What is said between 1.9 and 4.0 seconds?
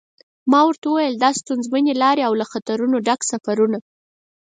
لارې او له خطرونو ډک سفرونه.